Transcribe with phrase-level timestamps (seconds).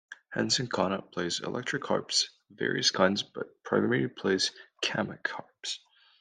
[0.31, 4.51] Henson-Conant plays electric harps of various kinds, but primarily plays
[4.83, 5.79] Camac Harps.